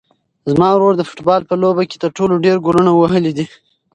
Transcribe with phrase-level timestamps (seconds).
[0.51, 3.45] زما ورور د فوټبال په لوبه کې تر ټولو ډېر ګولونه وهلي دي.